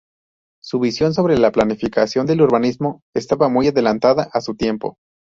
[0.63, 4.97] Su visión sobre la planificación del urbanismo estaba muy adelantada a su tiempo.